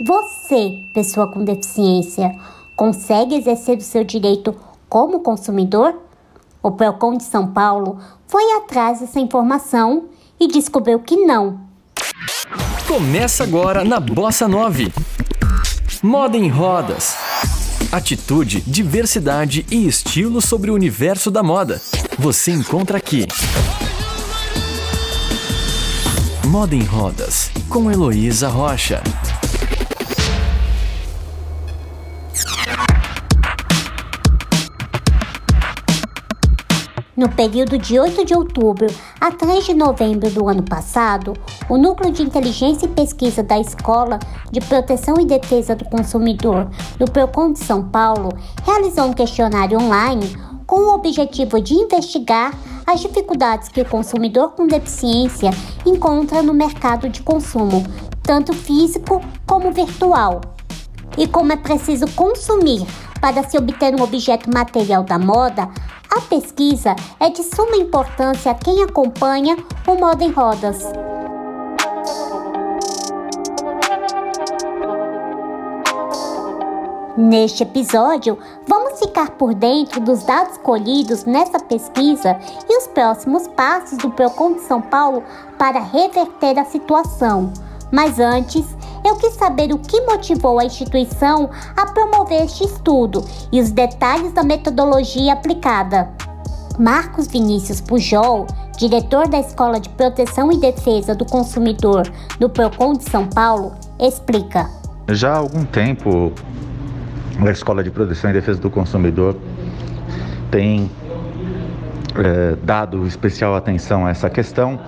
Você, 0.00 0.78
pessoa 0.94 1.26
com 1.26 1.42
deficiência, 1.42 2.32
consegue 2.76 3.34
exercer 3.34 3.78
o 3.78 3.80
seu 3.80 4.04
direito 4.04 4.54
como 4.88 5.20
consumidor? 5.20 5.92
O 6.62 6.70
Procon 6.70 7.16
de 7.16 7.24
São 7.24 7.48
Paulo 7.48 7.98
foi 8.28 8.52
atrás 8.58 9.00
dessa 9.00 9.18
informação 9.18 10.04
e 10.38 10.46
descobriu 10.46 11.00
que 11.00 11.16
não. 11.16 11.58
Começa 12.86 13.42
agora 13.42 13.84
na 13.84 13.98
Bossa 13.98 14.46
9. 14.46 14.92
Moda 16.00 16.36
em 16.36 16.48
rodas. 16.48 17.16
Atitude, 17.90 18.60
diversidade 18.60 19.66
e 19.68 19.88
estilo 19.88 20.40
sobre 20.40 20.70
o 20.70 20.74
universo 20.74 21.28
da 21.28 21.42
moda. 21.42 21.80
Você 22.16 22.52
encontra 22.52 22.98
aqui. 22.98 23.26
Moda 26.46 26.76
em 26.76 26.84
Rodas, 26.84 27.50
com 27.68 27.90
Heloísa 27.90 28.48
Rocha. 28.48 29.02
No 37.18 37.28
período 37.28 37.76
de 37.76 37.98
8 37.98 38.24
de 38.24 38.32
outubro 38.32 38.86
a 39.20 39.32
3 39.32 39.66
de 39.66 39.74
novembro 39.74 40.30
do 40.30 40.48
ano 40.48 40.62
passado, 40.62 41.34
o 41.68 41.76
Núcleo 41.76 42.12
de 42.12 42.22
Inteligência 42.22 42.86
e 42.86 42.88
Pesquisa 42.88 43.42
da 43.42 43.58
Escola 43.58 44.20
de 44.52 44.60
Proteção 44.60 45.16
e 45.18 45.24
Defesa 45.24 45.74
do 45.74 45.84
Consumidor 45.86 46.70
do 46.96 47.10
Procon 47.10 47.54
de 47.54 47.58
São 47.58 47.88
Paulo 47.88 48.28
realizou 48.64 49.06
um 49.06 49.12
questionário 49.12 49.80
online 49.80 50.32
com 50.64 50.76
o 50.76 50.94
objetivo 50.94 51.60
de 51.60 51.74
investigar 51.74 52.54
as 52.86 53.00
dificuldades 53.00 53.68
que 53.68 53.80
o 53.80 53.88
consumidor 53.88 54.52
com 54.52 54.68
deficiência 54.68 55.50
encontra 55.84 56.40
no 56.40 56.54
mercado 56.54 57.08
de 57.08 57.20
consumo, 57.20 57.84
tanto 58.22 58.52
físico 58.52 59.20
como 59.44 59.72
virtual. 59.72 60.40
E 61.16 61.26
como 61.26 61.52
é 61.52 61.56
preciso 61.56 62.06
consumir 62.12 62.86
para 63.20 63.42
se 63.42 63.58
obter 63.58 63.92
um 63.94 64.02
objeto 64.04 64.48
material 64.52 65.02
da 65.02 65.18
moda, 65.18 65.68
a 66.10 66.20
pesquisa 66.22 66.96
é 67.20 67.28
de 67.30 67.42
suma 67.42 67.76
importância 67.76 68.50
a 68.50 68.54
quem 68.54 68.82
acompanha 68.82 69.56
o 69.86 69.94
Moda 69.94 70.24
em 70.24 70.30
Rodas. 70.30 70.90
Neste 77.16 77.64
episódio, 77.64 78.38
vamos 78.66 79.00
ficar 79.00 79.30
por 79.30 79.52
dentro 79.52 80.00
dos 80.00 80.22
dados 80.22 80.56
colhidos 80.58 81.24
nessa 81.24 81.58
pesquisa 81.58 82.38
e 82.68 82.78
os 82.78 82.86
próximos 82.86 83.48
passos 83.48 83.98
do 83.98 84.08
Procon 84.10 84.52
de 84.52 84.60
São 84.60 84.80
Paulo 84.80 85.24
para 85.58 85.80
reverter 85.80 86.58
a 86.58 86.64
situação. 86.64 87.52
Mas 87.90 88.20
antes, 88.20 88.64
saber 89.32 89.72
o 89.72 89.78
que 89.78 90.00
motivou 90.02 90.58
a 90.58 90.64
instituição 90.64 91.50
a 91.76 91.86
promover 91.86 92.44
este 92.44 92.64
estudo 92.64 93.24
e 93.50 93.60
os 93.60 93.70
detalhes 93.70 94.32
da 94.32 94.42
metodologia 94.42 95.32
aplicada. 95.32 96.08
Marcos 96.78 97.26
Vinícius 97.26 97.80
Pujol, 97.80 98.46
diretor 98.78 99.26
da 99.28 99.40
Escola 99.40 99.80
de 99.80 99.88
Proteção 99.88 100.52
e 100.52 100.58
Defesa 100.58 101.14
do 101.14 101.24
Consumidor 101.24 102.08
do 102.38 102.48
Procon 102.48 102.92
de 102.92 103.04
São 103.04 103.26
Paulo, 103.26 103.72
explica. 103.98 104.70
Já 105.08 105.32
há 105.32 105.38
algum 105.38 105.64
tempo, 105.64 106.32
a 107.44 107.50
Escola 107.50 107.82
de 107.82 107.90
Proteção 107.90 108.30
e 108.30 108.32
Defesa 108.32 108.60
do 108.60 108.70
Consumidor 108.70 109.36
tem 110.50 110.90
é, 112.16 112.56
dado 112.62 113.06
especial 113.06 113.54
atenção 113.54 114.06
a 114.06 114.10
essa 114.10 114.30
questão 114.30 114.78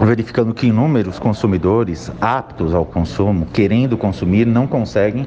verificando 0.00 0.54
que 0.54 0.66
inúmeros 0.66 1.18
consumidores 1.18 2.10
aptos 2.20 2.74
ao 2.74 2.84
consumo, 2.84 3.46
querendo 3.46 3.96
consumir, 3.96 4.46
não 4.46 4.66
conseguem 4.66 5.26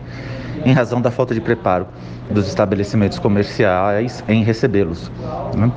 em 0.66 0.73
razão 0.73 1.02
da 1.02 1.11
falta 1.11 1.33
de 1.33 1.41
preparo 1.41 1.88
dos 2.30 2.47
estabelecimentos 2.47 3.19
comerciais 3.19 4.23
em 4.27 4.43
recebê-los, 4.43 5.11
né? 5.55 5.71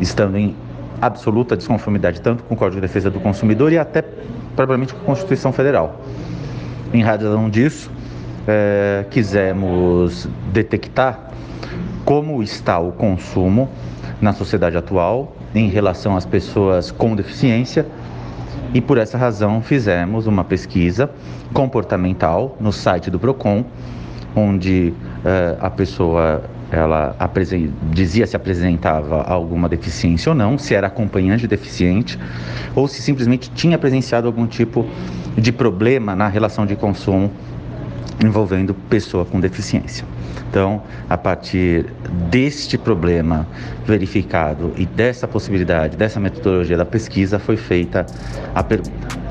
estando 0.00 0.36
em 0.36 0.56
absoluta 1.00 1.56
desconformidade 1.56 2.20
tanto 2.20 2.44
com 2.44 2.54
o 2.54 2.56
Código 2.56 2.80
de 2.80 2.86
Defesa 2.86 3.10
do 3.10 3.20
Consumidor 3.20 3.72
e 3.72 3.78
até 3.78 4.02
provavelmente 4.54 4.94
com 4.94 5.02
a 5.02 5.04
Constituição 5.04 5.52
Federal. 5.52 6.00
Em 6.92 7.02
razão 7.02 7.50
disso, 7.50 7.90
é, 8.46 9.04
quisemos 9.10 10.28
detectar 10.52 11.30
como 12.04 12.42
está 12.42 12.78
o 12.78 12.92
consumo 12.92 13.68
na 14.20 14.32
sociedade 14.32 14.76
atual 14.76 15.36
em 15.54 15.68
relação 15.68 16.16
às 16.16 16.24
pessoas 16.24 16.90
com 16.90 17.14
deficiência 17.14 17.86
e 18.74 18.80
por 18.80 18.98
essa 18.98 19.18
razão 19.18 19.60
fizemos 19.60 20.26
uma 20.26 20.44
pesquisa 20.44 21.10
comportamental 21.52 22.56
no 22.60 22.72
site 22.72 23.10
do 23.10 23.18
Procon, 23.18 23.64
onde 24.34 24.94
uh, 25.24 25.58
a 25.60 25.70
pessoa 25.70 26.42
ela 26.70 27.14
dizia 27.90 28.26
se 28.26 28.34
apresentava 28.34 29.22
alguma 29.22 29.68
deficiência 29.68 30.30
ou 30.30 30.34
não, 30.34 30.56
se 30.56 30.74
era 30.74 30.86
acompanhante 30.86 31.46
deficiente 31.46 32.18
ou 32.74 32.88
se 32.88 33.02
simplesmente 33.02 33.50
tinha 33.50 33.76
presenciado 33.76 34.26
algum 34.26 34.46
tipo 34.46 34.86
de 35.36 35.52
problema 35.52 36.16
na 36.16 36.28
relação 36.28 36.64
de 36.64 36.74
consumo 36.74 37.30
envolvendo 38.24 38.74
pessoa 38.74 39.24
com 39.24 39.40
deficiência. 39.40 40.04
Então, 40.48 40.82
a 41.08 41.16
partir 41.16 41.86
deste 42.30 42.76
problema 42.76 43.46
verificado 43.86 44.72
e 44.76 44.84
dessa 44.84 45.26
possibilidade, 45.26 45.96
dessa 45.96 46.20
metodologia 46.20 46.76
da 46.76 46.84
pesquisa, 46.84 47.38
foi 47.38 47.56
feita 47.56 48.04
a 48.54 48.62
pergunta. 48.62 49.22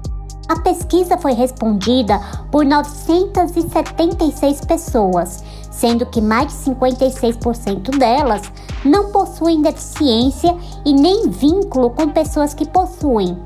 A 0.50 0.60
pesquisa 0.60 1.18
foi 1.18 1.34
respondida 1.34 2.20
por 2.52 2.66
976 2.66 4.66
pessoas, 4.66 5.44
sendo 5.72 6.06
que 6.06 6.20
mais 6.20 6.48
de 6.48 6.72
56% 6.72 7.98
delas 7.98 8.52
não 8.84 9.12
possuem 9.12 9.62
deficiência 9.62 10.54
e 10.84 10.92
nem 10.92 11.30
vínculo 11.30 11.92
com 11.92 12.10
pessoas 12.10 12.54
que 12.54 12.68
possuem 12.68 13.38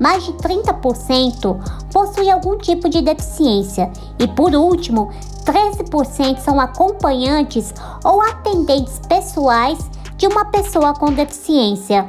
mais 0.00 0.24
de 0.24 0.32
30% 0.32 1.58
possuem 1.92 2.30
algum 2.30 2.58
tipo 2.58 2.88
de 2.88 3.02
deficiência 3.02 3.90
e, 4.18 4.26
por 4.26 4.54
último, 4.54 5.10
13% 5.44 6.38
são 6.38 6.60
acompanhantes 6.60 7.74
ou 8.04 8.20
atendentes 8.20 9.00
pessoais 9.08 9.78
de 10.16 10.26
uma 10.26 10.44
pessoa 10.46 10.94
com 10.94 11.12
deficiência. 11.12 12.06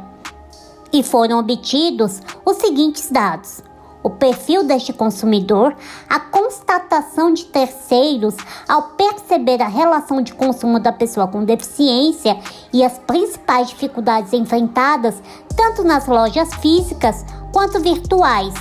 E 0.92 1.02
foram 1.02 1.40
obtidos 1.40 2.22
os 2.46 2.58
seguintes 2.58 3.10
dados: 3.10 3.64
o 4.04 4.10
perfil 4.10 4.64
deste 4.66 4.92
consumidor, 4.92 5.76
a 6.10 6.20
constatação 6.20 7.34
de 7.34 7.46
terceiros 7.46 8.36
ao 8.68 8.84
perceber 8.90 9.62
a 9.62 9.68
relação 9.68 10.22
de 10.22 10.34
consumo 10.34 10.80
da 10.80 10.92
pessoa 10.92 11.28
com 11.28 11.46
deficiência 11.46 12.38
e 12.72 12.84
as 12.84 13.00
principais 13.00 13.70
dificuldades 13.70 14.34
enfrentadas 14.34 15.16
tanto 15.56 15.84
nas 15.84 16.06
lojas 16.06 16.54
físicas 16.56 17.26
quanto 17.52 17.80
virtuais. 17.80 18.54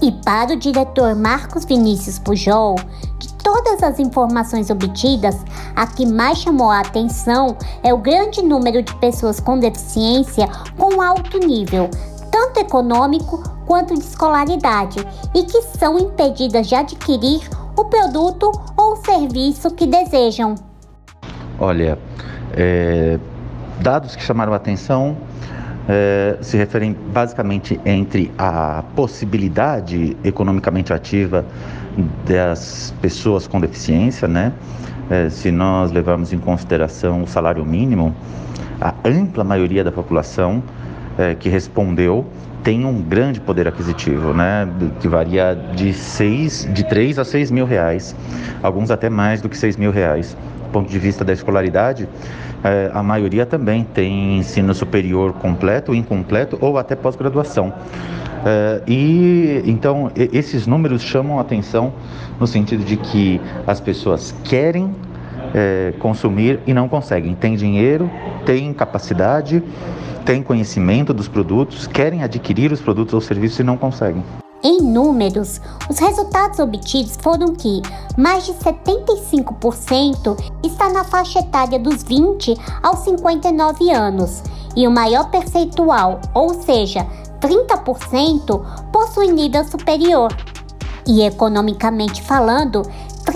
E 0.00 0.12
para 0.12 0.52
o 0.52 0.56
diretor 0.56 1.14
Marcos 1.14 1.64
Vinícius 1.64 2.18
Pujol, 2.18 2.76
de 3.18 3.32
todas 3.34 3.82
as 3.82 3.98
informações 3.98 4.70
obtidas, 4.70 5.36
a 5.74 5.86
que 5.86 6.06
mais 6.06 6.38
chamou 6.38 6.70
a 6.70 6.80
atenção 6.80 7.56
é 7.82 7.92
o 7.92 7.98
grande 7.98 8.42
número 8.42 8.82
de 8.82 8.94
pessoas 8.96 9.40
com 9.40 9.58
deficiência 9.58 10.48
com 10.76 11.02
alto 11.02 11.38
nível, 11.38 11.90
tanto 12.30 12.60
econômico 12.60 13.57
quanto 13.68 13.92
de 13.92 14.00
escolaridade, 14.00 14.98
e 15.34 15.42
que 15.42 15.60
são 15.78 15.98
impedidas 15.98 16.66
de 16.66 16.74
adquirir 16.74 17.42
o 17.76 17.84
produto 17.84 18.50
ou 18.74 18.96
serviço 18.96 19.70
que 19.72 19.86
desejam. 19.86 20.54
Olha, 21.60 21.98
é, 22.54 23.18
dados 23.80 24.16
que 24.16 24.22
chamaram 24.22 24.54
atenção 24.54 25.18
é, 25.86 26.38
se 26.40 26.56
referem 26.56 26.96
basicamente 27.12 27.78
entre 27.84 28.32
a 28.38 28.82
possibilidade 28.96 30.16
economicamente 30.24 30.92
ativa 30.92 31.44
das 32.26 32.94
pessoas 33.02 33.46
com 33.46 33.60
deficiência, 33.60 34.26
né? 34.26 34.54
É, 35.10 35.28
se 35.28 35.50
nós 35.50 35.92
levarmos 35.92 36.32
em 36.32 36.38
consideração 36.38 37.22
o 37.22 37.26
salário 37.26 37.64
mínimo, 37.66 38.14
a 38.80 38.94
ampla 39.04 39.44
maioria 39.44 39.84
da 39.84 39.92
população 39.92 40.62
é, 41.18 41.34
que 41.34 41.48
respondeu 41.48 42.24
tem 42.62 42.84
um 42.84 43.00
grande 43.00 43.40
poder 43.40 43.66
aquisitivo, 43.68 44.34
né? 44.34 44.68
Que 45.00 45.08
varia 45.08 45.56
de 45.74 45.92
seis, 45.92 46.68
de 46.72 46.84
3 46.84 47.18
a 47.18 47.24
6 47.24 47.50
mil 47.50 47.64
reais, 47.64 48.14
alguns 48.62 48.90
até 48.90 49.08
mais 49.08 49.40
do 49.40 49.48
que 49.48 49.56
6 49.56 49.76
mil 49.76 49.90
reais. 49.90 50.36
Do 50.64 50.70
ponto 50.70 50.90
de 50.90 50.98
vista 50.98 51.24
da 51.24 51.32
escolaridade, 51.32 52.06
é, 52.62 52.90
a 52.92 53.02
maioria 53.02 53.46
também 53.46 53.84
tem 53.84 54.38
ensino 54.38 54.74
superior 54.74 55.32
completo, 55.34 55.94
incompleto 55.94 56.58
ou 56.60 56.76
até 56.76 56.94
pós-graduação. 56.94 57.72
É, 58.44 58.82
e 58.86 59.62
então 59.64 60.10
esses 60.14 60.66
números 60.66 61.02
chamam 61.02 61.38
a 61.38 61.42
atenção 61.42 61.92
no 62.38 62.46
sentido 62.46 62.84
de 62.84 62.96
que 62.96 63.40
as 63.66 63.80
pessoas 63.80 64.34
querem 64.44 64.94
é, 65.54 65.92
consumir 65.98 66.60
e 66.66 66.74
não 66.74 66.88
conseguem. 66.88 67.34
Tem 67.34 67.54
dinheiro, 67.54 68.10
tem 68.48 68.72
capacidade, 68.72 69.62
tem 70.24 70.42
conhecimento 70.42 71.12
dos 71.12 71.28
produtos, 71.28 71.86
querem 71.86 72.22
adquirir 72.22 72.72
os 72.72 72.80
produtos 72.80 73.12
ou 73.12 73.20
serviços 73.20 73.58
e 73.58 73.62
não 73.62 73.76
conseguem. 73.76 74.24
Em 74.64 74.80
números, 74.80 75.60
os 75.86 75.98
resultados 75.98 76.58
obtidos 76.58 77.18
foram 77.20 77.54
que 77.54 77.82
mais 78.16 78.46
de 78.46 78.54
75% 78.54 80.34
está 80.64 80.88
na 80.88 81.04
faixa 81.04 81.40
etária 81.40 81.78
dos 81.78 82.02
20 82.02 82.56
aos 82.82 83.00
59 83.00 83.90
anos 83.90 84.42
e 84.74 84.88
o 84.88 84.90
maior 84.90 85.30
percentual, 85.30 86.18
ou 86.32 86.54
seja, 86.62 87.06
30%, 87.42 88.62
possui 88.90 89.30
nível 89.30 89.62
superior. 89.64 90.34
E 91.06 91.20
economicamente 91.20 92.22
falando, 92.22 92.80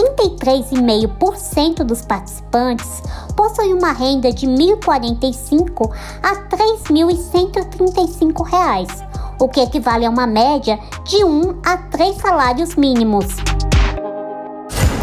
33,5% 0.02 1.84
dos 1.84 2.02
participantes 2.02 3.00
possuem 3.37 3.72
uma 3.72 3.93
renda 3.93 4.32
de 4.32 4.46
R$ 4.46 4.52
1.045 4.52 5.93
a 6.22 6.31
R$ 6.31 6.49
3.135, 6.88 9.06
o 9.40 9.49
que 9.49 9.60
equivale 9.60 10.04
a 10.04 10.10
uma 10.10 10.26
média 10.26 10.76
de 11.04 11.25
1 11.25 11.60
a 11.64 11.76
3 11.76 12.16
salários 12.16 12.75
mínimos. 12.75 13.26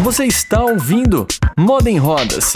Você 0.02 0.26
está 0.26 0.62
ouvindo 0.64 1.26
Moda 1.58 1.90
em 1.90 1.98
Rodas. 1.98 2.52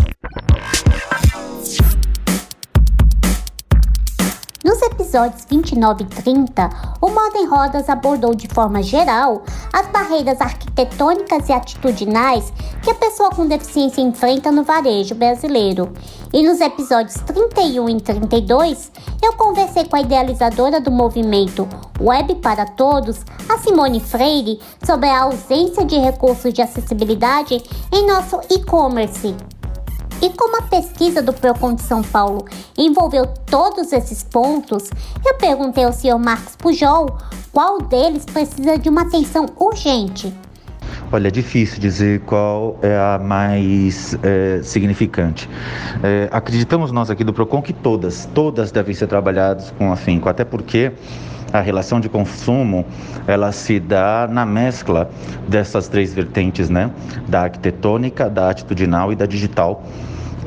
Episódios 4.94 5.46
29 5.50 6.04
e 6.04 6.08
30, 6.08 6.70
o 7.02 7.10
Moda 7.10 7.38
em 7.38 7.48
Rodas 7.48 7.90
abordou 7.90 8.36
de 8.36 8.48
forma 8.48 8.84
geral 8.84 9.44
as 9.72 9.88
barreiras 9.88 10.40
arquitetônicas 10.40 11.50
e 11.50 11.54
atitudinais 11.54 12.54
que 12.84 12.92
a 12.92 12.96
pessoa 12.96 13.32
com 13.32 13.48
deficiência 13.48 14.02
enfrenta 14.02 14.52
no 14.52 14.64
varejo 14.64 15.16
brasileiro. 15.16 15.92
E 16.32 16.44
nos 16.48 16.62
episódios 16.62 17.16
31 17.16 17.90
e 17.90 18.02
32, 18.02 18.92
eu 19.24 19.34
conversei 19.34 19.86
com 19.86 19.96
a 19.96 20.02
idealizadora 20.02 20.80
do 20.80 20.92
movimento 20.92 21.68
Web 22.00 22.36
para 22.36 22.66
Todos, 22.66 23.22
a 23.50 23.58
Simone 23.58 24.00
Freire, 24.00 24.60
sobre 24.86 25.10
a 25.10 25.24
ausência 25.24 25.86
de 25.86 25.98
recursos 25.98 26.54
de 26.54 26.62
acessibilidade 26.62 27.64
em 27.92 28.06
nosso 28.06 28.40
e-commerce. 28.50 29.36
E 30.24 30.30
como 30.30 30.56
a 30.56 30.62
pesquisa 30.62 31.22
do 31.22 31.34
Procon 31.34 31.74
de 31.74 31.82
São 31.82 32.02
Paulo 32.02 32.46
envolveu 32.78 33.28
todos 33.28 33.92
esses 33.92 34.24
pontos, 34.24 34.90
eu 35.26 35.36
perguntei 35.36 35.84
ao 35.84 35.92
senhor 35.92 36.18
Marcos 36.18 36.56
Pujol 36.56 37.18
qual 37.52 37.82
deles 37.82 38.24
precisa 38.24 38.78
de 38.78 38.88
uma 38.88 39.02
atenção 39.02 39.48
urgente. 39.60 40.34
Olha, 41.12 41.28
é 41.28 41.32
difícil 41.32 41.78
dizer 41.78 42.22
qual 42.22 42.80
é 42.82 42.96
a 42.96 43.20
mais 43.22 44.18
é, 44.24 44.62
significante. 44.64 45.50
É, 46.02 46.30
acreditamos 46.32 46.90
nós 46.90 47.10
aqui 47.10 47.26
do 47.26 47.34
PROCON 47.34 47.62
que 47.62 47.74
todas, 47.74 48.26
todas 48.34 48.72
devem 48.72 48.96
ser 48.96 49.08
trabalhadas 49.08 49.72
com 49.78 49.92
afinco, 49.92 50.30
até 50.30 50.46
porque 50.46 50.94
a 51.52 51.60
relação 51.60 52.00
de 52.00 52.08
consumo 52.08 52.86
ela 53.28 53.52
se 53.52 53.78
dá 53.78 54.26
na 54.32 54.46
mescla 54.46 55.12
dessas 55.50 55.90
três 55.90 56.14
vertentes, 56.14 56.70
né? 56.70 56.90
Da 57.28 57.42
arquitetônica, 57.42 58.30
da 58.30 58.50
atitudinal 58.50 59.12
e 59.12 59.18
da 59.18 59.26
digital 59.26 59.84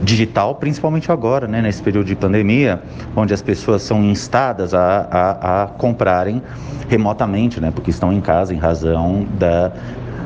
digital, 0.02 0.54
principalmente 0.54 1.10
agora, 1.10 1.46
né, 1.46 1.62
nesse 1.62 1.82
período 1.82 2.06
de 2.06 2.16
pandemia, 2.16 2.82
onde 3.14 3.32
as 3.32 3.42
pessoas 3.42 3.82
são 3.82 4.04
instadas 4.04 4.74
a, 4.74 5.08
a, 5.10 5.62
a 5.62 5.66
comprarem 5.66 6.42
remotamente, 6.88 7.60
né, 7.60 7.70
porque 7.70 7.90
estão 7.90 8.12
em 8.12 8.20
casa 8.20 8.54
em 8.54 8.58
razão 8.58 9.26
da, 9.38 9.72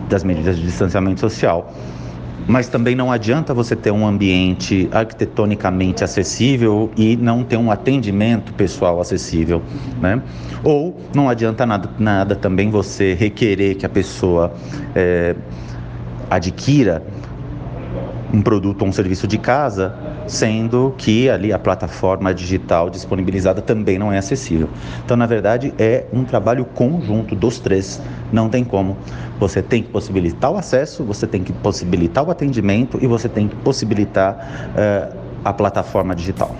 das 0.08 0.24
medidas 0.24 0.56
de 0.56 0.62
distanciamento 0.62 1.20
social. 1.20 1.72
Mas 2.48 2.68
também 2.68 2.96
não 2.96 3.12
adianta 3.12 3.54
você 3.54 3.76
ter 3.76 3.92
um 3.92 4.04
ambiente 4.04 4.88
arquitetonicamente 4.90 6.02
acessível 6.02 6.90
e 6.96 7.16
não 7.16 7.44
ter 7.44 7.56
um 7.56 7.70
atendimento 7.70 8.52
pessoal 8.54 9.00
acessível, 9.00 9.62
né? 10.00 10.20
Ou 10.64 10.96
não 11.14 11.28
adianta 11.28 11.64
nada, 11.64 11.88
nada 11.98 12.34
também 12.34 12.70
você 12.70 13.14
requerer 13.14 13.76
que 13.76 13.86
a 13.86 13.88
pessoa 13.88 14.52
é, 14.96 15.36
adquira 16.28 17.02
um 18.32 18.40
produto 18.42 18.82
ou 18.82 18.88
um 18.88 18.92
serviço 18.92 19.26
de 19.26 19.38
casa, 19.38 19.94
sendo 20.26 20.94
que 20.96 21.28
ali 21.28 21.52
a 21.52 21.58
plataforma 21.58 22.32
digital 22.32 22.88
disponibilizada 22.88 23.60
também 23.60 23.98
não 23.98 24.12
é 24.12 24.18
acessível. 24.18 24.68
Então, 25.04 25.16
na 25.16 25.26
verdade, 25.26 25.74
é 25.78 26.06
um 26.12 26.24
trabalho 26.24 26.64
conjunto 26.64 27.34
dos 27.34 27.58
três, 27.58 28.00
não 28.32 28.48
tem 28.48 28.64
como. 28.64 28.96
Você 29.38 29.62
tem 29.62 29.82
que 29.82 29.88
possibilitar 29.88 30.50
o 30.50 30.56
acesso, 30.56 31.04
você 31.04 31.26
tem 31.26 31.42
que 31.42 31.52
possibilitar 31.52 32.26
o 32.26 32.30
atendimento 32.30 32.98
e 33.02 33.06
você 33.06 33.28
tem 33.28 33.48
que 33.48 33.56
possibilitar 33.56 34.36
uh, 34.70 35.16
a 35.44 35.52
plataforma 35.52 36.14
digital. 36.14 36.54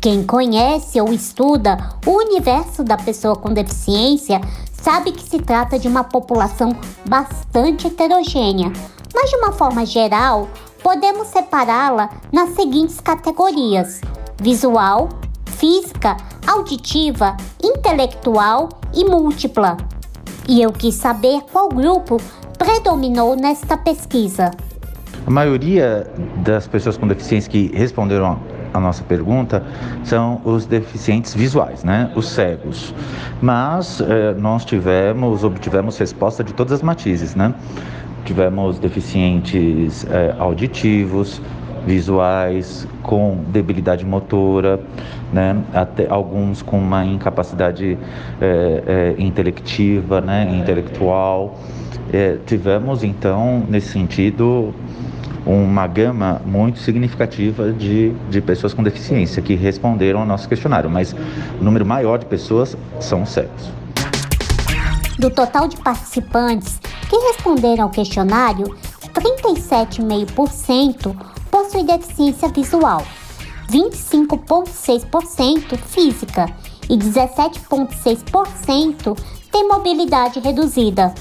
Quem 0.00 0.22
conhece 0.22 1.00
ou 1.00 1.12
estuda 1.12 1.76
o 2.06 2.12
universo 2.12 2.84
da 2.84 2.96
pessoa 2.96 3.34
com 3.34 3.52
deficiência 3.52 4.40
sabe 4.80 5.10
que 5.10 5.28
se 5.28 5.40
trata 5.40 5.78
de 5.78 5.88
uma 5.88 6.04
população 6.04 6.76
bastante 7.08 7.88
heterogênea, 7.88 8.72
mas 9.12 9.30
de 9.30 9.36
uma 9.36 9.52
forma 9.52 9.84
geral, 9.84 10.48
podemos 10.82 11.28
separá-la 11.28 12.10
nas 12.32 12.50
seguintes 12.50 13.00
categorias: 13.00 14.00
visual, 14.40 15.08
física, 15.46 16.16
auditiva, 16.46 17.36
intelectual 17.62 18.68
e 18.94 19.04
múltipla. 19.04 19.76
E 20.48 20.62
eu 20.62 20.72
quis 20.72 20.94
saber 20.94 21.42
qual 21.52 21.68
grupo 21.68 22.16
predominou 22.56 23.36
nesta 23.36 23.76
pesquisa. 23.76 24.50
A 25.26 25.30
maioria 25.30 26.10
das 26.36 26.66
pessoas 26.66 26.96
com 26.96 27.06
deficiência 27.06 27.50
que 27.50 27.70
responderam 27.74 28.40
a 28.72 28.80
nossa 28.80 29.02
pergunta 29.04 29.64
são 30.04 30.40
os 30.44 30.66
deficientes 30.66 31.34
visuais, 31.34 31.84
né? 31.84 32.10
Os 32.14 32.28
cegos. 32.28 32.94
Mas 33.40 34.00
eh, 34.00 34.34
nós 34.38 34.64
tivemos, 34.64 35.44
obtivemos 35.44 35.98
resposta 35.98 36.42
de 36.42 36.52
todas 36.54 36.74
as 36.74 36.82
matizes, 36.82 37.34
né? 37.34 37.54
Tivemos 38.28 38.78
deficientes 38.78 40.06
é, 40.10 40.34
auditivos, 40.38 41.40
visuais, 41.86 42.86
com 43.02 43.42
debilidade 43.48 44.04
motora, 44.04 44.78
né? 45.32 45.56
Até 45.72 46.06
alguns 46.10 46.60
com 46.60 46.78
uma 46.78 47.06
incapacidade 47.06 47.96
é, 48.38 49.14
é, 49.18 49.22
intelectiva, 49.22 50.20
né? 50.20 50.46
intelectual. 50.54 51.58
É, 52.12 52.36
tivemos 52.44 53.02
então, 53.02 53.64
nesse 53.66 53.88
sentido, 53.88 54.74
uma 55.46 55.86
gama 55.86 56.42
muito 56.44 56.78
significativa 56.80 57.72
de, 57.72 58.12
de 58.28 58.42
pessoas 58.42 58.74
com 58.74 58.82
deficiência 58.82 59.40
que 59.40 59.54
responderam 59.54 60.20
ao 60.20 60.26
nosso 60.26 60.46
questionário, 60.46 60.90
mas 60.90 61.16
o 61.58 61.64
número 61.64 61.86
maior 61.86 62.18
de 62.18 62.26
pessoas 62.26 62.76
são 63.00 63.24
cegos. 63.24 63.72
Do 65.18 65.30
total 65.30 65.66
de 65.66 65.76
participantes 65.78 66.78
que 67.08 67.16
responderam 67.16 67.84
ao 67.84 67.90
questionário, 67.90 68.76
37,5% 69.12 71.16
possui 71.50 71.84
deficiência 71.84 72.48
visual, 72.48 73.02
25,6% 73.70 75.78
física 75.78 76.46
e 76.88 76.96
17,6% 76.96 79.18
tem 79.50 79.68
mobilidade 79.68 80.38
reduzida. 80.40 81.14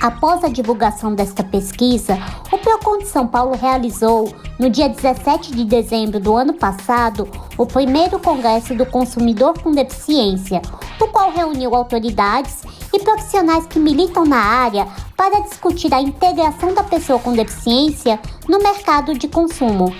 Após 0.00 0.42
a 0.42 0.48
divulgação 0.48 1.14
desta 1.14 1.44
pesquisa, 1.44 2.18
o 2.50 2.56
Procon 2.56 3.00
de 3.00 3.06
São 3.06 3.26
Paulo 3.26 3.54
realizou, 3.54 4.34
no 4.58 4.70
dia 4.70 4.88
17 4.88 5.54
de 5.54 5.62
dezembro 5.62 6.18
do 6.18 6.34
ano 6.34 6.54
passado, 6.54 7.28
o 7.58 7.66
primeiro 7.66 8.18
Congresso 8.18 8.74
do 8.74 8.86
Consumidor 8.86 9.58
com 9.62 9.72
Deficiência, 9.72 10.62
o 10.98 11.06
qual 11.08 11.30
reuniu 11.30 11.74
autoridades 11.74 12.62
e 12.94 12.98
profissionais 12.98 13.66
que 13.66 13.78
militam 13.78 14.24
na 14.24 14.38
área 14.38 14.88
para 15.14 15.40
discutir 15.40 15.92
a 15.92 16.00
integração 16.00 16.72
da 16.72 16.82
pessoa 16.82 17.18
com 17.18 17.34
deficiência 17.34 18.18
no 18.48 18.58
mercado 18.58 19.12
de 19.12 19.28
consumo. 19.28 19.94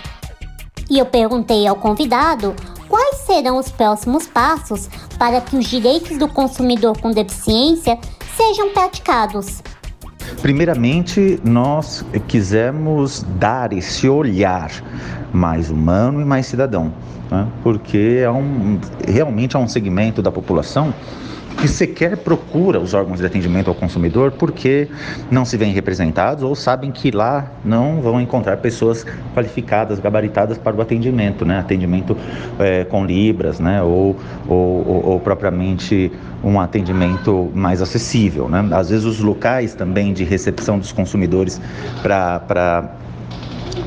E 0.88 0.98
eu 0.98 1.04
perguntei 1.04 1.66
ao 1.66 1.76
convidado 1.76 2.56
quais 2.88 3.18
serão 3.18 3.58
os 3.58 3.70
próximos 3.70 4.26
passos 4.26 4.88
para 5.18 5.42
que 5.42 5.56
os 5.56 5.66
direitos 5.66 6.16
do 6.16 6.26
consumidor 6.26 6.98
com 6.98 7.10
deficiência 7.10 7.98
sejam 8.34 8.70
praticados. 8.70 9.62
Primeiramente, 10.42 11.38
nós 11.44 12.04
quisemos 12.28 13.24
dar 13.38 13.72
esse 13.72 14.08
olhar 14.08 14.70
mais 15.32 15.70
humano 15.70 16.20
e 16.20 16.24
mais 16.24 16.46
cidadão, 16.46 16.92
né? 17.30 17.46
porque 17.62 18.20
é 18.22 18.30
um, 18.30 18.78
realmente 19.06 19.56
é 19.56 19.58
um 19.58 19.68
segmento 19.68 20.20
da 20.22 20.30
população 20.30 20.92
que 21.60 21.68
sequer 21.68 22.16
procura 22.16 22.80
os 22.80 22.94
órgãos 22.94 23.20
de 23.20 23.26
atendimento 23.26 23.68
ao 23.68 23.74
consumidor 23.74 24.32
porque 24.32 24.88
não 25.30 25.44
se 25.44 25.56
veem 25.56 25.72
representados 25.72 26.42
ou 26.42 26.54
sabem 26.54 26.90
que 26.90 27.10
lá 27.10 27.50
não 27.64 28.00
vão 28.00 28.20
encontrar 28.20 28.56
pessoas 28.58 29.04
qualificadas, 29.34 29.98
gabaritadas 29.98 30.56
para 30.56 30.74
o 30.74 30.80
atendimento, 30.80 31.44
né? 31.44 31.58
Atendimento 31.58 32.16
é, 32.58 32.84
com 32.84 33.04
libras, 33.04 33.60
né? 33.60 33.82
Ou, 33.82 34.16
ou, 34.48 34.88
ou, 34.88 35.06
ou 35.06 35.20
propriamente 35.20 36.10
um 36.42 36.58
atendimento 36.58 37.50
mais 37.54 37.82
acessível, 37.82 38.48
né? 38.48 38.66
Às 38.72 38.88
vezes 38.88 39.04
os 39.04 39.20
locais 39.20 39.74
também 39.74 40.14
de 40.14 40.24
recepção 40.24 40.78
dos 40.78 40.92
consumidores 40.92 41.60
para 42.02 42.90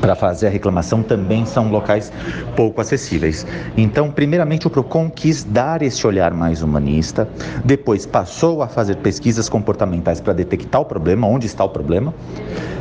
para 0.00 0.14
fazer 0.14 0.46
a 0.46 0.50
reclamação 0.50 1.02
também 1.02 1.44
são 1.46 1.70
locais 1.70 2.12
pouco 2.56 2.80
acessíveis. 2.80 3.46
Então, 3.76 4.10
primeiramente, 4.10 4.66
o 4.66 4.70
PROCON 4.70 5.10
quis 5.10 5.44
dar 5.44 5.82
esse 5.82 6.06
olhar 6.06 6.32
mais 6.32 6.62
humanista, 6.62 7.28
depois 7.64 8.06
passou 8.06 8.62
a 8.62 8.68
fazer 8.68 8.96
pesquisas 8.96 9.48
comportamentais 9.48 10.20
para 10.20 10.32
detectar 10.32 10.80
o 10.80 10.84
problema, 10.84 11.26
onde 11.26 11.46
está 11.46 11.64
o 11.64 11.68
problema. 11.68 12.14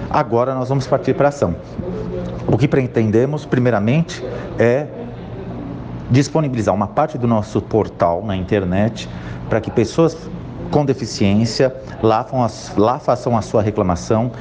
Agora 0.10 0.53
nós 0.53 0.69
vamos 0.69 0.86
partir 0.86 1.13
para 1.15 1.29
ação. 1.29 1.55
O 2.48 2.57
que 2.57 2.67
pretendemos, 2.67 3.45
primeiramente, 3.45 4.24
é 4.60 4.86
disponibilizar 6.12 6.75
uma 6.75 6.88
parte 6.88 7.17
do 7.17 7.27
nosso 7.27 7.62
portal 7.62 8.24
na 8.24 8.36
internet 8.36 9.10
para 9.50 9.60
que 9.60 9.72
pessoas 9.72 10.15
com 10.69 10.86
deficiência 10.86 11.75
lá, 12.01 12.25
lá 12.77 13.00
façam 13.00 13.38
a 13.38 13.41
sua 13.41 13.62
reclamação 13.62 14.31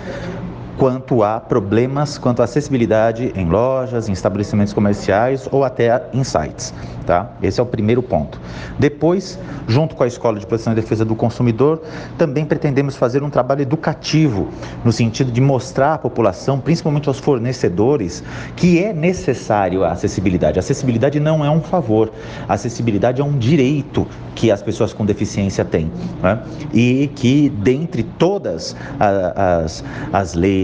quanto 0.76 1.22
a 1.22 1.38
problemas 1.38 2.18
quanto 2.18 2.40
à 2.40 2.44
acessibilidade 2.44 3.32
em 3.36 3.48
lojas, 3.48 4.08
em 4.08 4.12
estabelecimentos 4.12 4.72
comerciais 4.72 5.48
ou 5.50 5.64
até 5.64 6.02
em 6.12 6.24
sites. 6.24 6.72
Tá? 7.06 7.30
Esse 7.42 7.60
é 7.60 7.62
o 7.62 7.66
primeiro 7.66 8.02
ponto. 8.02 8.40
Depois, 8.78 9.38
junto 9.66 9.96
com 9.96 10.04
a 10.04 10.06
Escola 10.06 10.38
de 10.38 10.46
Proteção 10.46 10.72
e 10.72 10.76
Defesa 10.76 11.04
do 11.04 11.16
Consumidor, 11.16 11.82
também 12.16 12.44
pretendemos 12.44 12.94
fazer 12.94 13.22
um 13.22 13.30
trabalho 13.30 13.62
educativo, 13.62 14.48
no 14.84 14.92
sentido 14.92 15.32
de 15.32 15.40
mostrar 15.40 15.94
à 15.94 15.98
população, 15.98 16.60
principalmente 16.60 17.08
aos 17.08 17.18
fornecedores, 17.18 18.22
que 18.54 18.82
é 18.82 18.92
necessário 18.92 19.84
a 19.84 19.92
acessibilidade. 19.92 20.58
A 20.58 20.60
acessibilidade 20.60 21.18
não 21.18 21.44
é 21.44 21.50
um 21.50 21.60
favor, 21.60 22.12
a 22.48 22.54
acessibilidade 22.54 23.20
é 23.20 23.24
um 23.24 23.36
direito 23.36 24.06
que 24.34 24.50
as 24.50 24.62
pessoas 24.62 24.92
com 24.92 25.04
deficiência 25.04 25.64
têm. 25.64 25.90
Né? 26.22 26.40
E 26.72 27.10
que, 27.16 27.48
dentre 27.48 28.04
todas 28.04 28.76
as, 29.00 29.84
as 30.12 30.34
leis 30.34 30.61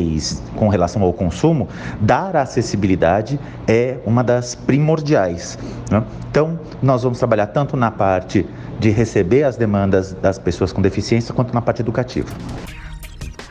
com 0.56 0.68
relação 0.68 1.02
ao 1.02 1.12
consumo, 1.12 1.68
dar 2.00 2.36
acessibilidade 2.36 3.38
é 3.66 3.98
uma 4.04 4.22
das 4.22 4.54
primordiais. 4.54 5.58
Né? 5.90 6.02
Então, 6.30 6.58
nós 6.82 7.02
vamos 7.02 7.18
trabalhar 7.18 7.48
tanto 7.48 7.76
na 7.76 7.90
parte 7.90 8.46
de 8.78 8.90
receber 8.90 9.44
as 9.44 9.56
demandas 9.56 10.12
das 10.12 10.38
pessoas 10.38 10.72
com 10.72 10.80
deficiência, 10.80 11.34
quanto 11.34 11.52
na 11.54 11.60
parte 11.60 11.80
educativa. 11.80 12.28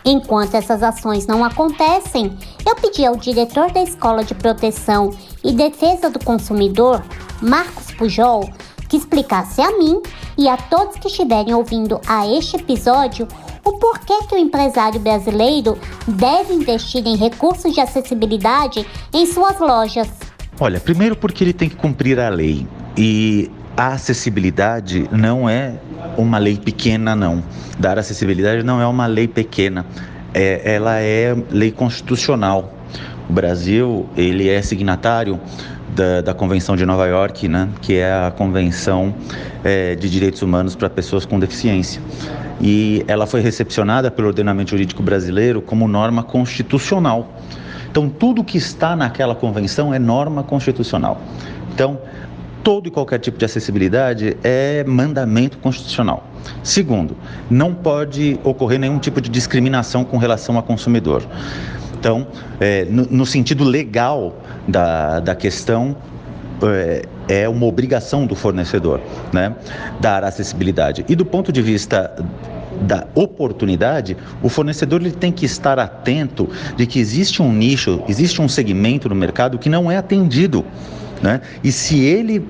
Enquanto 0.05 0.55
essas 0.55 0.81
ações 0.81 1.27
não 1.27 1.43
acontecem, 1.43 2.37
eu 2.65 2.75
pedi 2.75 3.05
ao 3.05 3.17
diretor 3.17 3.71
da 3.71 3.83
Escola 3.83 4.23
de 4.23 4.33
Proteção 4.33 5.11
e 5.43 5.51
Defesa 5.51 6.09
do 6.09 6.19
Consumidor, 6.19 7.03
Marcos 7.41 7.91
Pujol, 7.91 8.49
que 8.87 8.95
explicasse 8.95 9.59
a 9.61 9.77
mim 9.77 10.01
e 10.37 10.47
a 10.47 10.55
todos 10.55 10.95
que 10.95 11.07
estiverem 11.07 11.53
ouvindo 11.53 11.99
a 12.07 12.25
este 12.25 12.55
episódio 12.55 13.27
o 13.67 13.73
porquê 13.73 14.13
que 14.29 14.33
o 14.33 14.37
empresário 14.37 14.97
brasileiro 14.97 15.77
deve 16.07 16.53
investir 16.53 17.05
em 17.05 17.17
recursos 17.17 17.73
de 17.73 17.81
acessibilidade 17.81 18.87
em 19.13 19.25
suas 19.25 19.59
lojas. 19.59 20.07
Olha, 20.57 20.79
primeiro 20.79 21.17
porque 21.17 21.43
ele 21.43 21.51
tem 21.51 21.67
que 21.67 21.75
cumprir 21.75 22.17
a 22.17 22.29
lei. 22.29 22.65
E 22.95 23.51
a 23.75 23.89
acessibilidade 23.89 25.09
não 25.11 25.49
é 25.49 25.73
uma 26.17 26.37
lei 26.37 26.57
pequena, 26.57 27.13
não. 27.13 27.43
Dar 27.77 27.99
acessibilidade 27.99 28.63
não 28.63 28.79
é 28.79 28.87
uma 28.87 29.05
lei 29.05 29.27
pequena. 29.27 29.85
É, 30.33 30.73
ela 30.73 31.01
é 31.01 31.35
lei 31.51 31.71
constitucional. 31.71 32.73
O 33.29 33.33
Brasil 33.33 34.07
ele 34.15 34.47
é 34.47 34.61
signatário 34.61 35.41
da, 35.93 36.21
da 36.21 36.33
Convenção 36.33 36.77
de 36.77 36.85
Nova 36.85 37.05
York, 37.05 37.49
né, 37.49 37.67
que 37.81 37.95
é 37.95 38.13
a 38.13 38.31
Convenção 38.31 39.13
é, 39.61 39.93
de 39.95 40.09
Direitos 40.09 40.41
Humanos 40.41 40.73
para 40.73 40.89
Pessoas 40.89 41.25
com 41.25 41.37
Deficiência. 41.37 42.01
E 42.61 43.03
ela 43.07 43.27
foi 43.27 43.41
recepcionada 43.41 44.09
pelo 44.09 44.27
ordenamento 44.27 44.71
jurídico 44.71 45.03
brasileiro 45.03 45.61
como 45.61 45.87
norma 45.87 46.23
constitucional. 46.23 47.33
Então, 47.89 48.09
tudo 48.09 48.43
que 48.43 48.57
está 48.57 48.95
naquela 48.95 49.35
convenção 49.35 49.93
é 49.93 49.99
norma 49.99 50.43
constitucional. 50.43 51.21
Então, 51.73 51.99
todo 52.63 52.87
e 52.87 52.91
qualquer 52.91 53.19
tipo 53.19 53.37
de 53.37 53.45
acessibilidade 53.45 54.37
é 54.43 54.83
mandamento 54.83 55.57
constitucional. 55.59 56.27
Segundo, 56.63 57.15
não 57.49 57.73
pode 57.73 58.39
ocorrer 58.43 58.79
nenhum 58.79 58.99
tipo 58.99 59.21
de 59.21 59.29
discriminação 59.29 60.03
com 60.03 60.17
relação 60.17 60.57
ao 60.57 60.63
consumidor. 60.63 61.23
Então, 61.99 62.27
é, 62.59 62.85
no, 62.85 63.05
no, 63.05 63.25
sentido 63.25 63.63
legal 63.63 64.37
da, 64.67 65.19
da 65.19 65.33
questão, 65.33 65.95
é, 66.63 67.03
é 67.27 67.49
uma 67.49 67.65
obrigação 67.65 68.25
do 68.25 68.35
fornecedor 68.35 69.01
né, 69.31 69.55
dar 69.99 70.23
acessibilidade. 70.23 71.05
E 71.07 71.15
do 71.15 71.25
ponto 71.25 71.51
de 71.51 71.61
vista 71.61 72.13
da 72.81 73.07
oportunidade, 73.15 74.15
o 74.41 74.49
fornecedor 74.49 75.01
ele 75.01 75.11
tem 75.11 75.31
que 75.31 75.45
estar 75.45 75.79
atento 75.79 76.49
de 76.75 76.85
que 76.85 76.99
existe 76.99 77.41
um 77.41 77.51
nicho, 77.51 78.03
existe 78.07 78.41
um 78.41 78.47
segmento 78.47 79.09
no 79.09 79.15
mercado 79.15 79.57
que 79.57 79.69
não 79.69 79.91
é 79.91 79.97
atendido. 79.97 80.65
Né? 81.21 81.41
E 81.63 81.71
se 81.71 81.99
ele 81.99 82.45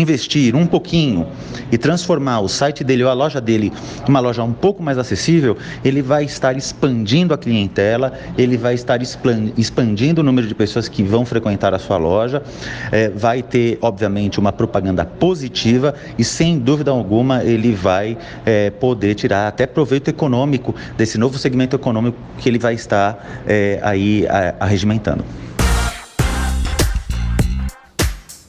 investir 0.00 0.54
um 0.54 0.66
pouquinho 0.66 1.26
e 1.72 1.78
transformar 1.78 2.40
o 2.40 2.48
site 2.48 2.84
dele 2.84 3.02
ou 3.02 3.10
a 3.10 3.14
loja 3.14 3.40
dele 3.40 3.72
uma 4.08 4.20
loja 4.20 4.42
um 4.42 4.52
pouco 4.52 4.82
mais 4.82 4.98
acessível, 4.98 5.56
ele 5.84 6.02
vai 6.02 6.24
estar 6.24 6.56
expandindo 6.56 7.32
a 7.34 7.38
clientela, 7.38 8.12
ele 8.36 8.56
vai 8.56 8.74
estar 8.74 9.00
expandindo 9.02 10.20
o 10.20 10.24
número 10.24 10.46
de 10.46 10.54
pessoas 10.54 10.88
que 10.88 11.02
vão 11.02 11.24
frequentar 11.24 11.74
a 11.74 11.78
sua 11.78 11.96
loja, 11.96 12.42
é, 12.92 13.08
vai 13.08 13.42
ter, 13.42 13.78
obviamente, 13.80 14.38
uma 14.38 14.52
propaganda 14.52 15.04
positiva 15.04 15.94
e, 16.18 16.24
sem 16.24 16.58
dúvida 16.58 16.90
alguma, 16.90 17.42
ele 17.42 17.72
vai 17.72 18.16
é, 18.44 18.70
poder 18.70 19.14
tirar 19.14 19.48
até 19.48 19.66
proveito 19.66 20.08
econômico 20.08 20.74
desse 20.96 21.18
novo 21.18 21.38
segmento 21.38 21.74
econômico 21.76 22.18
que 22.38 22.48
ele 22.48 22.58
vai 22.58 22.74
estar 22.74 23.44
é, 23.46 23.80
aí 23.82 24.26
arregimentando. 24.60 25.24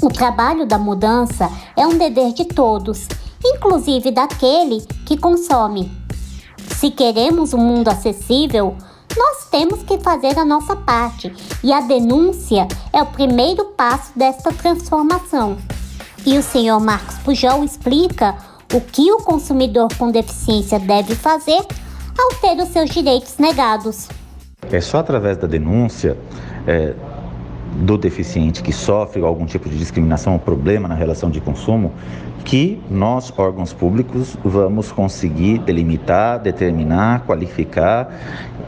O 0.01 0.10
trabalho 0.10 0.66
da 0.68 0.77
mudança 0.77 1.50
é 1.75 1.86
um 1.88 1.98
dever 1.98 2.32
de 2.32 2.46
todos, 2.46 3.08
inclusive 3.44 4.12
daquele 4.12 4.82
que 5.06 5.18
consome. 5.18 5.92
Se 6.75 6.92
queremos 6.92 7.51
um 7.54 7.58
mundo 7.58 7.88
acessível, 7.88 8.75
nós 9.18 9.50
temos 9.50 9.82
que 9.82 9.98
fazer 9.98 10.38
a 10.38 10.46
nossa 10.46 10.75
parte 10.75 11.34
e 11.63 11.74
a 11.74 11.82
denúncia 11.82 12.68
é 12.94 13.01
o 13.01 13.08
primeiro 13.08 13.66
passo 13.75 14.12
desta 14.16 14.51
transformação. 14.54 15.58
E 16.24 16.38
o 16.38 16.44
senhor 16.44 16.80
Marcos 16.80 17.16
Pujol 17.20 17.63
explica 17.63 18.38
o 18.72 18.80
que 18.80 19.12
o 19.12 19.18
consumidor 19.18 19.88
com 19.98 20.12
deficiência 20.12 20.77
deve 20.77 21.16
fazer 21.16 21.66
ao 22.20 22.30
ter 22.39 22.62
os 22.62 22.70
seus 22.70 22.92
direitos 22.92 23.38
negados. 23.39 24.08
É 24.72 24.82
só 24.82 25.00
através 25.00 25.38
da 25.38 25.48
denúncia 25.48 26.18
é, 26.68 26.94
do 27.76 27.98
deficiente 27.98 28.64
que 28.64 28.72
sofre 28.72 29.22
algum 29.22 29.46
tipo 29.46 29.70
de 29.70 29.78
discriminação 29.78 30.34
ou 30.34 30.40
problema 30.40 30.88
na 30.88 30.96
relação 30.96 31.30
de 31.30 31.40
consumo, 31.40 31.92
que 32.44 32.80
nós, 32.90 33.32
órgãos 33.38 33.74
públicos, 33.74 34.38
vamos 34.44 34.92
conseguir 34.92 35.60
delimitar, 35.60 36.40
determinar, 36.40 37.26
qualificar 37.26 38.10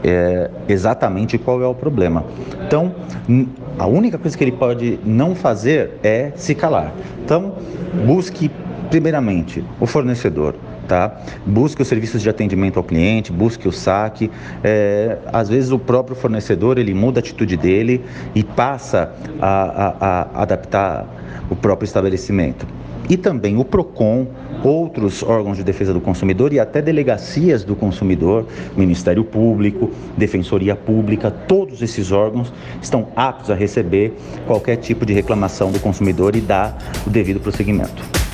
é, 0.04 0.50
exatamente 0.68 1.38
qual 1.38 1.62
é 1.62 1.66
o 1.66 1.74
problema. 1.74 2.24
Então, 2.66 2.94
a 3.78 3.86
única 3.86 4.18
coisa 4.18 4.36
que 4.36 4.44
ele 4.44 4.52
pode 4.52 5.00
não 5.04 5.34
fazer 5.34 5.92
é 6.02 6.32
se 6.36 6.54
calar. 6.54 6.92
Então, 7.24 7.54
busque 8.06 8.50
primeiramente 8.90 9.64
o 9.80 9.86
fornecedor, 9.86 10.54
tá? 10.90 11.20
Busque 11.46 11.80
os 11.80 11.86
serviços 11.86 12.20
de 12.20 12.28
atendimento 12.28 12.76
ao 12.76 12.82
cliente, 12.82 13.30
busque 13.30 13.68
o 13.68 13.72
saque. 13.72 14.28
É, 14.64 15.18
às 15.32 15.48
vezes 15.48 15.70
o 15.70 15.78
próprio 15.78 16.16
fornecedor 16.16 16.78
ele 16.78 16.92
muda 16.92 17.20
a 17.20 17.22
atitude 17.22 17.56
dele 17.56 18.04
e 18.34 18.42
passa 18.42 19.14
a, 19.40 19.86
a, 20.00 20.40
a 20.40 20.42
adaptar 20.42 21.06
o 21.48 21.54
próprio 21.54 21.84
estabelecimento. 21.84 22.66
E 23.08 23.16
também 23.16 23.56
o 23.56 23.64
PROCON, 23.64 24.26
outros 24.64 25.22
órgãos 25.22 25.56
de 25.56 25.62
defesa 25.62 25.92
do 25.92 26.00
consumidor 26.00 26.52
e 26.52 26.58
até 26.58 26.82
delegacias 26.82 27.62
do 27.62 27.76
consumidor, 27.76 28.46
Ministério 28.76 29.22
Público, 29.22 29.90
Defensoria 30.16 30.74
Pública, 30.74 31.30
todos 31.30 31.82
esses 31.82 32.10
órgãos 32.10 32.52
estão 32.82 33.08
aptos 33.14 33.50
a 33.50 33.54
receber 33.54 34.14
qualquer 34.46 34.76
tipo 34.76 35.06
de 35.06 35.12
reclamação 35.12 35.70
do 35.70 35.78
consumidor 35.78 36.34
e 36.34 36.40
dar 36.40 36.76
o 37.06 37.10
devido 37.10 37.40
prosseguimento. 37.40 38.29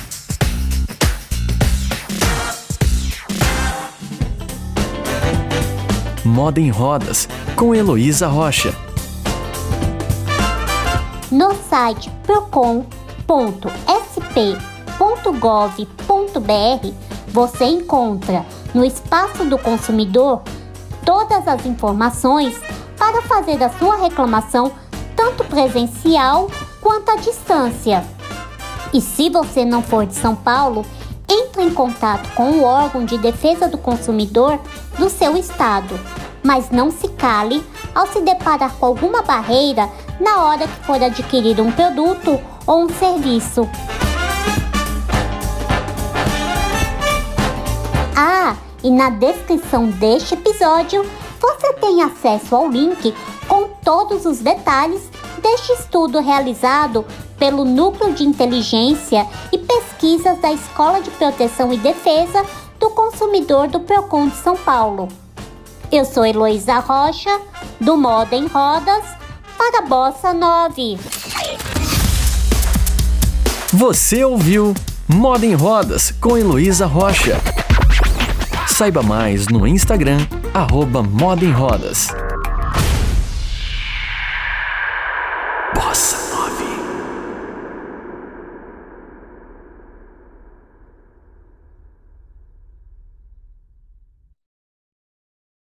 Moda 6.27 6.59
em 6.59 6.69
Rodas, 6.69 7.27
com 7.55 7.73
Heloísa 7.73 8.27
Rocha. 8.27 8.75
No 11.31 11.55
site 11.69 12.11
procon.sp.gov.br 12.23 13.27
você 17.29 17.65
encontra 17.65 18.45
no 18.73 18.83
espaço 18.83 19.45
do 19.45 19.57
consumidor 19.57 20.41
todas 21.05 21.47
as 21.47 21.65
informações 21.65 22.59
para 22.97 23.21
fazer 23.21 23.63
a 23.63 23.69
sua 23.69 23.95
reclamação 23.95 24.73
tanto 25.15 25.45
presencial 25.45 26.51
quanto 26.81 27.09
à 27.09 27.15
distância. 27.15 28.03
E 28.93 28.99
se 28.99 29.29
você 29.29 29.63
não 29.63 29.81
for 29.81 30.05
de 30.05 30.15
São 30.15 30.35
Paulo, 30.35 30.85
entre 31.29 31.63
em 31.63 31.73
contato 31.73 32.33
com 32.35 32.51
o 32.51 32.63
órgão 32.63 33.05
de 33.05 33.17
defesa 33.17 33.67
do 33.67 33.77
consumidor 33.77 34.59
do 34.97 35.09
seu 35.09 35.35
estado 35.35 35.99
mas 36.47 36.69
não 36.71 36.89
se 36.89 37.09
cale 37.09 37.61
ao 37.93 38.07
se 38.07 38.21
deparar 38.21 38.73
com 38.75 38.85
alguma 38.85 39.21
barreira 39.21 39.89
na 40.17 40.45
hora 40.45 40.65
que 40.65 40.85
for 40.85 41.01
adquirir 41.03 41.59
um 41.59 41.69
produto 41.71 42.39
ou 42.65 42.83
um 42.85 42.89
serviço. 42.89 43.67
Ah, 48.15 48.55
e 48.81 48.89
na 48.89 49.09
descrição 49.09 49.87
deste 49.89 50.35
episódio 50.35 51.05
você 51.39 51.73
tem 51.73 52.01
acesso 52.01 52.55
ao 52.55 52.69
link 52.69 53.13
com 53.47 53.67
todos 53.83 54.25
os 54.25 54.39
detalhes 54.39 55.01
deste 55.41 55.73
estudo 55.73 56.19
realizado 56.19 57.05
pelo 57.37 57.63
Núcleo 57.63 58.13
de 58.13 58.23
Inteligência 58.23 59.25
e 59.51 59.57
Pesquisas 59.57 60.39
da 60.39 60.51
Escola 60.51 61.01
de 61.01 61.09
Proteção 61.11 61.71
e 61.71 61.77
Defesa 61.77 62.43
do 62.79 62.89
Consumidor 62.89 63.67
do 63.67 63.79
Procon 63.79 64.27
de 64.27 64.35
São 64.37 64.55
Paulo. 64.55 65.07
Eu 65.91 66.03
sou 66.03 66.25
Heloísa 66.25 66.79
Rocha, 66.79 67.39
do 67.79 67.95
Moda 67.95 68.35
em 68.35 68.47
Rodas, 68.47 69.03
para 69.57 69.81
Bossa 69.83 70.33
9. 70.33 70.97
Você 73.73 74.23
ouviu 74.23 74.73
Moda 75.07 75.45
em 75.45 75.53
Rodas 75.53 76.11
com 76.19 76.37
Heloísa 76.37 76.85
Rocha. 76.85 77.39
Saiba 78.67 79.01
mais 79.01 79.47
no 79.47 79.65
Instagram, 79.65 80.19
arroba 80.53 81.01
Moda 81.01 81.43
em 81.43 81.51
Rodas. 81.51 82.09